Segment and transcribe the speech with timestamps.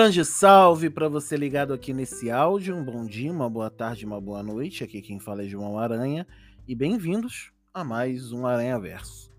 [0.00, 2.74] grande salve para você ligado aqui nesse áudio.
[2.74, 4.82] Um bom dia, uma boa tarde, uma boa noite.
[4.82, 6.26] Aqui quem fala é João Aranha
[6.66, 9.30] e bem-vindos a mais um Aranha Verso.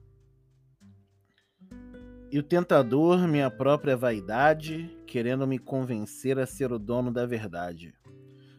[2.31, 7.95] E o tentador, minha própria vaidade, querendo me convencer a ser o dono da verdade.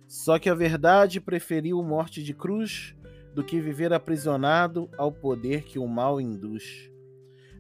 [0.09, 2.96] Só que a verdade preferiu morte de cruz
[3.32, 6.91] do que viver aprisionado ao poder que o mal induz.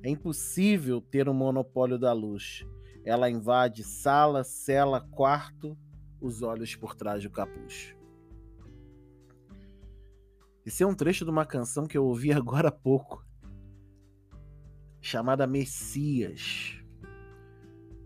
[0.02, 2.66] É impossível ter o um monopólio da luz
[3.04, 5.76] ela invade sala, cela, quarto,
[6.20, 7.96] os olhos por trás do capuz.
[10.64, 13.24] Esse é um trecho de uma canção que eu ouvi agora há pouco,
[15.00, 16.78] chamada Messias.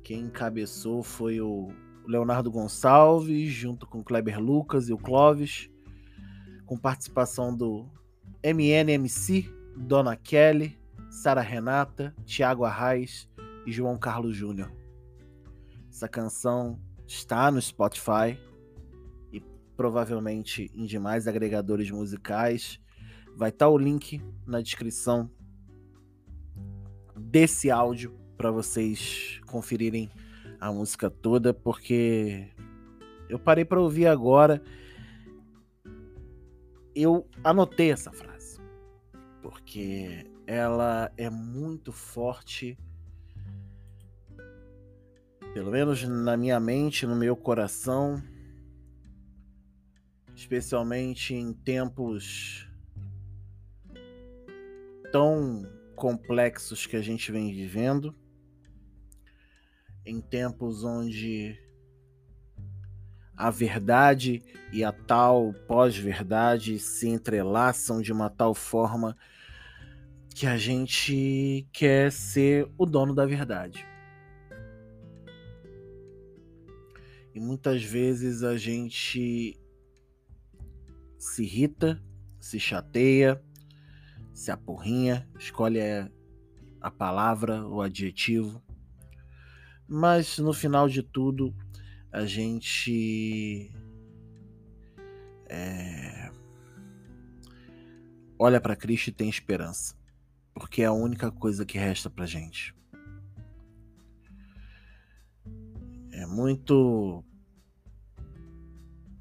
[0.03, 1.69] Quem encabeçou foi o
[2.07, 5.69] Leonardo Gonçalves, junto com Kleber Lucas e o Clóvis,
[6.65, 7.91] com participação do
[8.43, 10.79] MNMC, Dona Kelly,
[11.11, 13.29] Sara Renata, Tiago Arraes
[13.67, 14.71] e João Carlos Júnior.
[15.97, 18.39] Essa canção está no Spotify
[19.33, 19.41] e
[19.75, 22.79] provavelmente em demais agregadores musicais.
[23.35, 25.31] Vai estar tá o link na descrição
[27.17, 30.11] desse áudio para vocês conferirem
[30.61, 32.53] a música toda, porque
[33.31, 34.63] eu parei para ouvir agora.
[36.95, 38.61] Eu anotei essa frase,
[39.41, 42.79] porque ela é muito forte
[45.57, 48.23] pelo menos na minha mente, no meu coração,
[50.35, 52.69] especialmente em tempos
[55.11, 58.15] tão complexos que a gente vem vivendo,
[60.05, 61.59] em tempos onde
[63.35, 64.43] a verdade
[64.75, 69.17] e a tal pós-verdade se entrelaçam de uma tal forma
[70.35, 73.96] que a gente quer ser o dono da verdade.
[77.37, 79.61] E muitas vezes a gente
[81.19, 82.03] se irrita,
[82.41, 83.45] se chateia,
[84.33, 85.79] se apurrinha, escolhe
[86.81, 88.63] a palavra, o adjetivo.
[89.87, 91.55] Mas no final de tudo,
[92.11, 93.71] a gente
[95.51, 96.31] é,
[98.39, 99.95] olha para Cristo e tem esperança,
[100.55, 102.75] porque é a única coisa que resta para gente.
[106.17, 107.23] É muito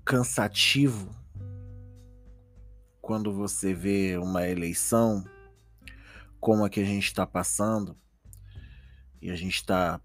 [0.05, 1.13] cansativo
[3.01, 5.25] quando você vê uma eleição
[6.39, 7.97] como a que a gente está passando
[9.21, 9.99] e a gente está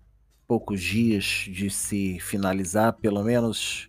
[0.49, 3.89] poucos dias de se finalizar, pelo menos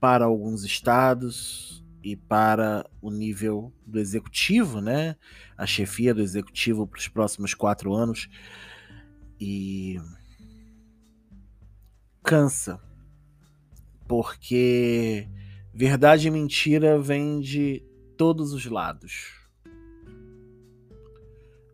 [0.00, 5.14] para alguns estados e para o nível do executivo, né?
[5.56, 8.28] A chefia do executivo para os próximos quatro anos
[9.38, 10.00] e
[12.22, 12.80] cansa,
[14.06, 15.28] porque
[15.74, 17.82] verdade e mentira vêm de
[18.16, 19.40] todos os lados.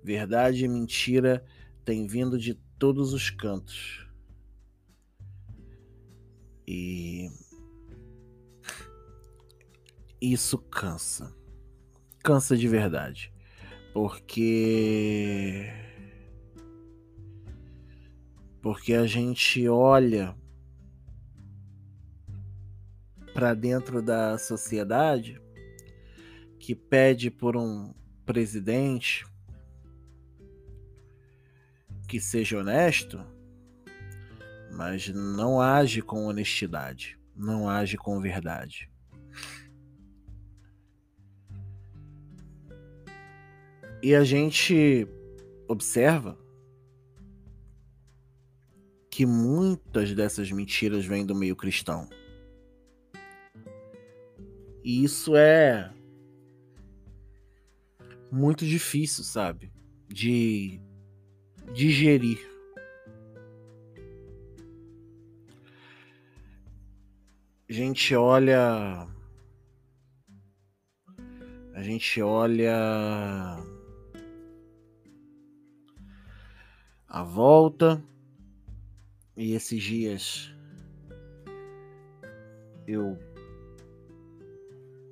[0.02, 1.44] Verdade e mentira
[1.84, 4.06] têm vindo de todos os cantos.
[6.66, 7.30] E
[10.20, 11.34] isso cansa.
[12.22, 13.32] Cansa de verdade.
[13.92, 15.66] Porque
[18.68, 20.36] porque a gente olha
[23.32, 25.40] para dentro da sociedade
[26.58, 27.94] que pede por um
[28.26, 29.24] presidente
[32.06, 33.18] que seja honesto,
[34.70, 38.90] mas não age com honestidade, não age com verdade.
[44.02, 45.08] E a gente
[45.66, 46.36] observa
[49.18, 52.08] que muitas dessas mentiras vêm do meio cristão.
[54.84, 55.92] E isso é
[58.30, 59.72] muito difícil, sabe?
[60.06, 60.80] De
[61.74, 62.38] digerir.
[67.68, 69.08] A gente olha.
[71.74, 73.58] A gente olha.
[77.08, 78.00] A volta
[79.38, 80.52] e esses dias
[82.84, 83.16] eu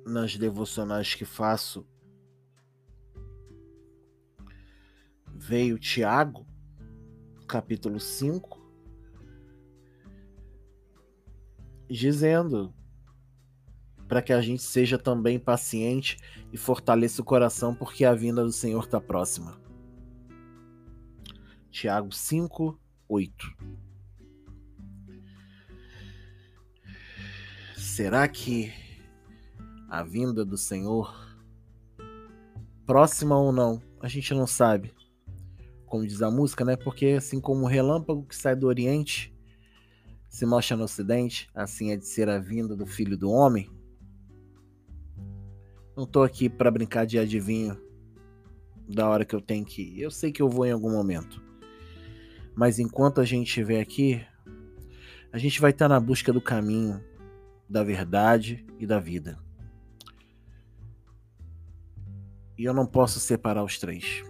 [0.05, 1.87] nas devocionais que faço
[5.33, 6.45] veio Tiago,
[7.47, 8.59] capítulo 5,
[11.89, 12.73] dizendo
[14.09, 16.17] para que a gente seja também paciente
[16.51, 19.57] e fortaleça o coração, porque a vinda do Senhor está próxima.
[21.71, 22.77] Tiago 5,
[23.07, 23.86] 8.
[27.97, 28.71] Será que
[29.89, 31.35] a vinda do Senhor,
[32.85, 34.93] próxima ou não, a gente não sabe.
[35.87, 36.75] Como diz a música, né?
[36.75, 39.35] Porque assim como o relâmpago que sai do Oriente
[40.29, 43.67] se mostra no Ocidente, assim é de ser a vinda do Filho do Homem.
[45.95, 47.81] Não tô aqui para brincar de adivinho
[48.87, 50.01] da hora que eu tenho que ir.
[50.01, 51.41] Eu sei que eu vou em algum momento.
[52.55, 54.23] Mas enquanto a gente estiver aqui,
[55.31, 57.01] a gente vai estar na busca do caminho,
[57.69, 59.39] da verdade e da vida.
[62.57, 64.23] E eu não posso separar os três.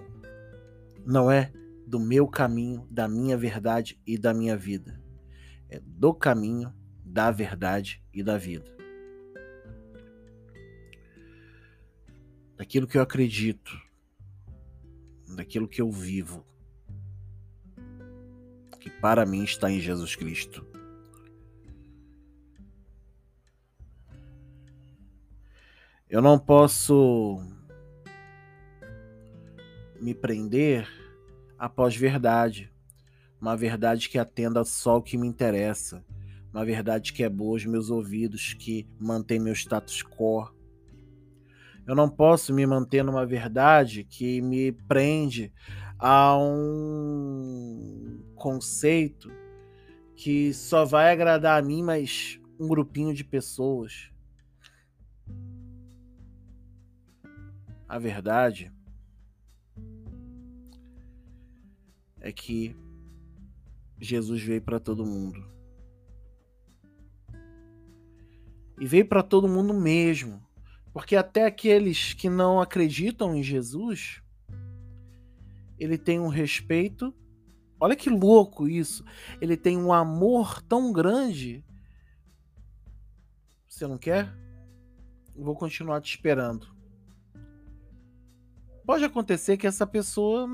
[1.06, 1.52] Não é
[1.86, 5.02] do meu caminho, da minha verdade e da minha vida.
[5.70, 6.74] É do caminho,
[7.06, 8.78] da verdade e da vida.
[12.58, 13.80] daquilo que eu acredito,
[15.36, 16.44] daquilo que eu vivo,
[18.80, 20.67] que para mim está em Jesus Cristo.
[26.10, 27.40] Eu não posso
[30.00, 30.88] me prender
[31.58, 32.72] após verdade,
[33.42, 36.04] uma verdade que atenda só o que me interessa,
[36.54, 40.50] uma verdade que é boa aos meus ouvidos, que mantém meu status quo,
[41.88, 45.54] eu não posso me manter numa verdade que me prende
[45.98, 49.32] a um conceito
[50.14, 54.12] que só vai agradar a mim, mas um grupinho de pessoas.
[57.88, 58.72] A verdade
[62.20, 62.76] é que
[64.00, 65.44] Jesus veio para todo mundo.
[68.80, 70.46] E veio para todo mundo mesmo.
[70.92, 74.22] Porque até aqueles que não acreditam em Jesus,
[75.80, 77.16] ele tem um respeito.
[77.80, 79.06] Olha que louco isso.
[79.40, 81.64] Ele tem um amor tão grande.
[83.68, 84.36] Você não quer?
[85.36, 86.77] Vou continuar te esperando.
[88.88, 90.48] Pode acontecer que essa pessoa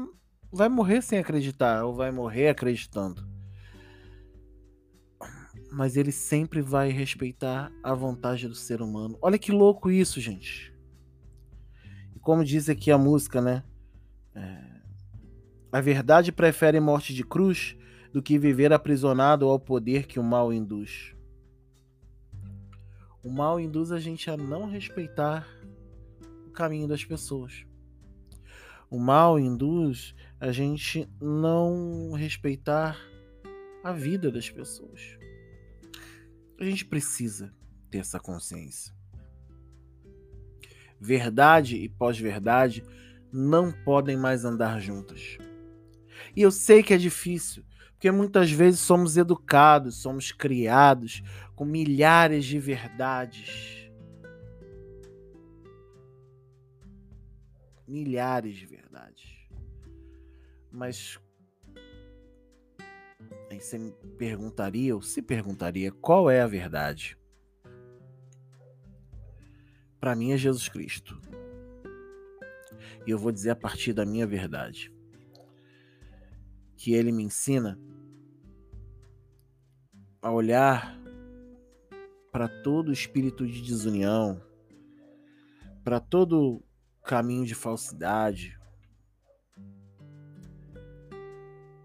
[0.51, 3.31] vai morrer sem acreditar, ou vai morrer acreditando
[5.73, 9.17] mas ele sempre vai respeitar a vontade do ser humano.
[9.19, 10.71] Olha que louco isso, gente.
[12.15, 13.63] E como diz aqui a música, né?
[14.35, 14.73] É...
[15.71, 17.75] A verdade prefere morte de cruz
[18.13, 21.15] do que viver aprisionado ao poder que o mal induz.
[23.23, 25.47] O mal induz a gente a não respeitar
[26.45, 27.65] o caminho das pessoas.
[28.93, 32.95] O mal induz a gente não respeitar
[33.83, 35.17] a vida das pessoas.
[36.59, 37.51] A gente precisa
[37.89, 38.93] ter essa consciência.
[41.01, 42.83] Verdade e pós-verdade
[43.31, 45.39] não podem mais andar juntas.
[46.35, 51.23] E eu sei que é difícil, porque muitas vezes somos educados, somos criados
[51.55, 53.82] com milhares de verdades.
[57.93, 59.47] Milhares de verdades.
[60.71, 61.19] Mas
[63.51, 67.15] Aí você me perguntaria, ou se perguntaria, qual é a verdade?
[69.99, 71.21] Para mim é Jesus Cristo.
[73.05, 74.91] E eu vou dizer a partir da minha verdade.
[76.75, 77.79] Que ele me ensina
[80.19, 80.99] a olhar
[82.31, 84.41] para todo espírito de desunião,
[85.83, 86.63] para todo
[87.03, 88.57] caminho de falsidade,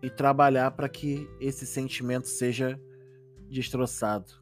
[0.02, 2.80] e trabalhar para que esse sentimento seja
[3.48, 4.32] destroçado.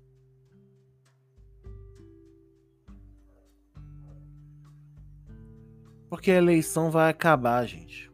[6.09, 8.13] Porque a eleição vai acabar, gente.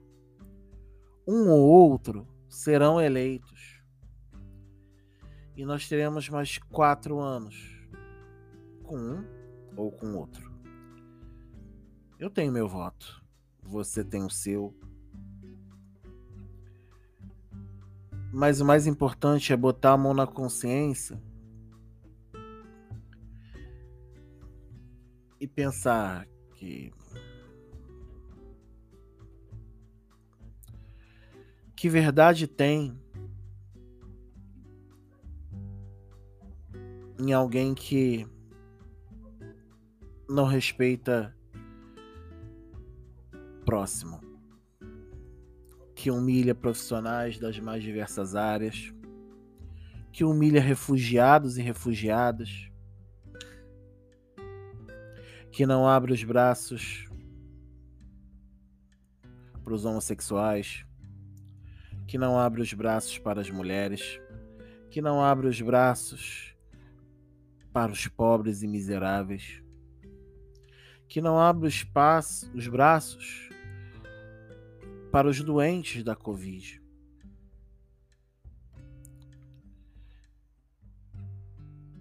[1.26, 3.83] Um ou outro serão eleitos.
[5.57, 7.87] E nós teremos mais quatro anos
[8.83, 9.25] com um
[9.76, 10.51] ou com outro.
[12.23, 13.21] Eu tenho meu voto.
[13.64, 14.73] Você tem o seu.
[18.33, 21.21] Mas o mais importante é botar a mão na consciência
[25.41, 26.93] e pensar que
[31.75, 32.97] que verdade tem
[37.19, 38.25] em alguém que
[40.29, 41.37] não respeita
[43.73, 44.21] próximo
[45.95, 48.93] que humilha profissionais das mais diversas áreas,
[50.12, 52.71] que humilha refugiados e refugiadas,
[55.50, 57.07] que não abre os braços
[59.64, 60.85] para os homossexuais,
[62.07, 64.21] que não abre os braços para as mulheres,
[64.91, 66.55] que não abre os braços
[67.73, 69.62] para os pobres e miseráveis,
[71.09, 73.51] que não abre espaço, os braços
[75.12, 76.83] para os doentes da Covid.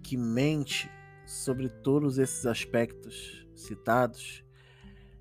[0.02, 0.90] Que mente
[1.26, 4.42] sobre todos esses aspectos citados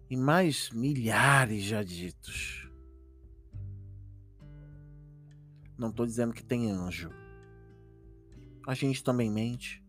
[0.10, 2.72] e mais milhares já ditos.
[5.78, 7.12] Não estou dizendo que tem anjo.
[8.66, 9.84] A gente também mente.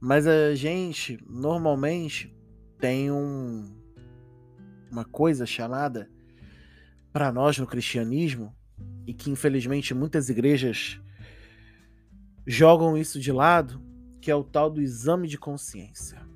[0.00, 2.32] Mas a gente normalmente
[2.78, 3.77] tem um,
[4.90, 6.10] uma coisa chamada
[7.12, 8.54] para nós no cristianismo
[9.06, 11.00] e que infelizmente muitas igrejas
[12.46, 13.82] jogam isso de lado,
[14.20, 16.28] que é o tal do exame de consciência.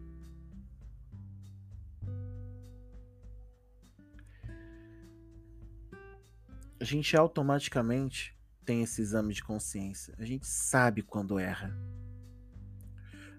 [6.83, 10.17] a gente automaticamente tem esse exame de consciência.
[10.19, 11.73] A gente sabe quando erra.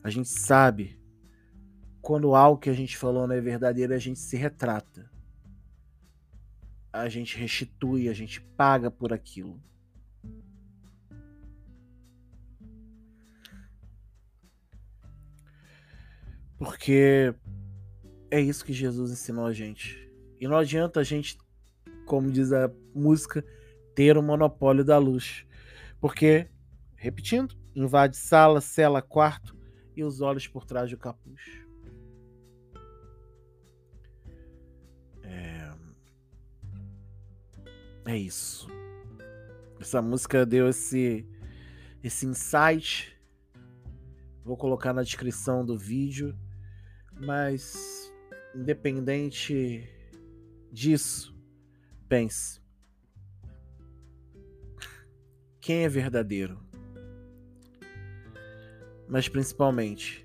[0.01, 0.97] A gente sabe
[2.03, 5.09] quando algo que a gente falou não é verdadeiro, a gente se retrata.
[6.91, 9.59] A gente restitui, a gente paga por aquilo.
[16.59, 17.33] Porque
[18.29, 20.07] é isso que Jesus ensinou a gente.
[20.39, 21.37] E não adianta a gente
[22.05, 23.43] como diz a música,
[23.95, 25.45] ter o monopólio da luz.
[25.99, 26.47] Porque,
[26.95, 29.57] repetindo, invade sala, cela, quarto
[29.95, 31.63] e os olhos por trás do capuz.
[38.05, 38.67] É isso.
[39.79, 41.25] Essa música deu esse,
[42.03, 43.17] esse insight.
[44.43, 46.37] Vou colocar na descrição do vídeo.
[47.19, 48.11] Mas,
[48.55, 49.87] independente
[50.71, 51.33] disso,
[52.13, 52.61] Pense.
[55.59, 56.63] Quem é verdadeiro?
[59.07, 60.23] Mas principalmente,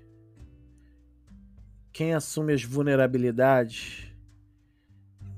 [1.91, 4.08] quem assume as vulnerabilidades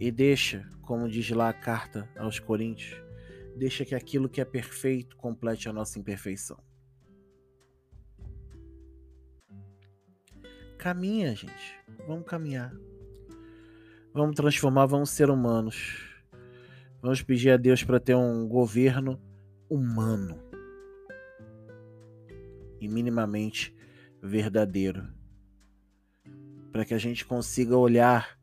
[0.01, 2.99] e deixa, como diz lá a carta aos Coríntios,
[3.55, 6.57] deixa que aquilo que é perfeito complete a nossa imperfeição.
[10.79, 11.79] Caminha, gente.
[12.07, 12.73] Vamos caminhar.
[14.11, 16.03] Vamos transformar, vamos ser humanos.
[16.99, 19.21] Vamos pedir a Deus para ter um governo
[19.69, 20.41] humano
[22.79, 23.71] e minimamente
[24.19, 25.07] verdadeiro.
[26.71, 28.40] Para que a gente consiga olhar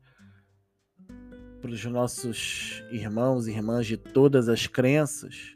[1.61, 5.55] para os nossos irmãos e irmãs de todas as crenças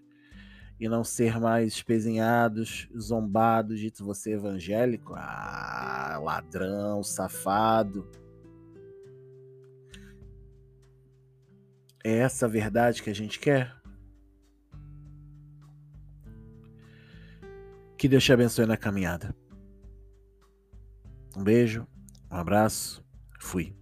[0.79, 8.07] e não ser mais espezinhados, zombados, dito você evangélico, ah, ladrão, safado
[12.03, 13.73] É essa a verdade que a gente quer?
[17.97, 19.33] Que Deus te abençoe na caminhada.
[21.37, 21.87] Um beijo,
[22.29, 23.01] um abraço,
[23.39, 23.73] fui.